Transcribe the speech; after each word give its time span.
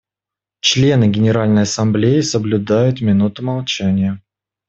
Члены 0.61 1.09
Генеральной 1.09 1.61
Ассамблеи 1.61 2.21
соблюдают 2.21 3.01
минуту 3.01 3.43
молчания. 3.45 4.19